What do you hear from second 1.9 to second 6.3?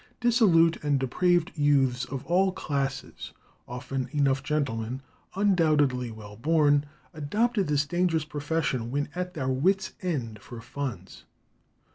of all classes, often enough gentlemen, undoubtedly